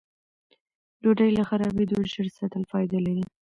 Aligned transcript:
ډوډۍ 1.01 1.29
له 1.37 1.43
خرابېدو 1.49 1.97
ژر 2.13 2.27
ساتل 2.37 2.63
فایده 2.71 2.99
لري. 3.05 3.25